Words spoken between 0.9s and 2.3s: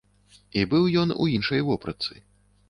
ён у іншай вопратцы.